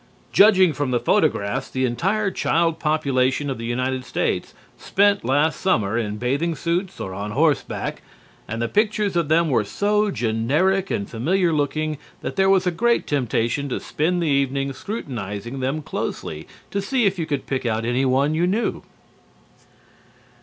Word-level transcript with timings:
Judging 0.33 0.73
from 0.73 0.89
the 0.89 0.99
photographs 0.99 1.69
the 1.69 1.85
entire 1.85 2.31
child 2.31 2.79
population 2.79 3.51
of 3.51 3.59
the 3.59 3.65
United 3.67 4.03
States 4.03 4.55
spent 4.75 5.23
last 5.23 5.61
summer 5.61 5.95
in 5.95 6.17
bathing 6.17 6.55
suits 6.55 6.99
or 6.99 7.13
on 7.13 7.29
horseback, 7.29 8.01
and 8.47 8.59
the 8.63 8.67
pictures 8.67 9.15
of 9.15 9.27
them 9.29 9.47
were 9.51 9.63
so 9.63 10.09
generic 10.09 10.89
and 10.89 11.07
familiar 11.07 11.53
looking 11.53 11.99
that 12.21 12.35
there 12.35 12.49
was 12.49 12.65
a 12.65 12.71
great 12.71 13.05
temptation 13.05 13.69
to 13.69 13.79
spend 13.79 14.23
the 14.23 14.27
evening 14.27 14.73
scrutinizing 14.73 15.59
them 15.59 15.83
closely 15.83 16.47
to 16.71 16.81
see 16.81 17.05
if 17.05 17.19
you 17.19 17.27
could 17.27 17.45
pick 17.45 17.63
out 17.67 17.85
anyone 17.85 18.33
you 18.33 18.47
knew. 18.47 18.81